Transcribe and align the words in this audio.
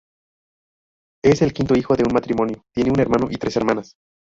Es 1.23 1.43
el 1.43 1.53
quinto 1.53 1.77
hijo 1.77 1.95
de 1.95 2.01
un 2.01 2.11
matrimonio, 2.15 2.65
tiene 2.73 2.89
un 2.89 2.99
hermano 2.99 3.27
y 3.29 3.35
tres 3.37 3.55
hermanas. 3.55 3.97